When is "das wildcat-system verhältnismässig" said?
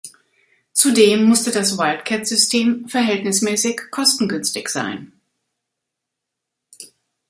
1.51-3.79